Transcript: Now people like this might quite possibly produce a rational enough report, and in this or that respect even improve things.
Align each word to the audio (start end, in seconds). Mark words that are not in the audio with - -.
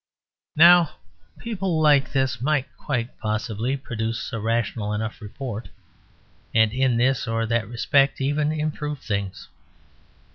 Now 0.55 0.93
people 1.37 1.79
like 1.79 2.11
this 2.11 2.41
might 2.41 2.65
quite 2.75 3.15
possibly 3.19 3.77
produce 3.77 4.33
a 4.33 4.39
rational 4.39 4.93
enough 4.93 5.21
report, 5.21 5.69
and 6.55 6.73
in 6.73 6.97
this 6.97 7.27
or 7.27 7.45
that 7.45 7.69
respect 7.69 8.19
even 8.19 8.51
improve 8.51 8.97
things. 8.97 9.47